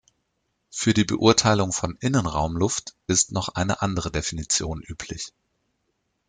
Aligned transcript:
Für 0.71 0.95
die 0.95 1.03
Beurteilung 1.03 1.71
von 1.73 1.95
Innenraumluft 1.99 2.95
ist 3.05 3.31
noch 3.31 3.49
eine 3.49 3.83
andere 3.83 4.09
Definition 4.11 4.81
üblich. 4.81 5.31